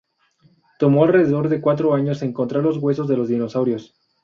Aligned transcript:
Tomó 0.79 1.03
alrededor 1.05 1.47
de 1.47 1.61
cuatro 1.61 1.93
años 1.93 2.23
encontrar 2.23 2.63
los 2.63 2.77
huesos 2.77 3.07
de 3.07 3.17
los 3.17 3.27
dinosaurios. 3.27 3.93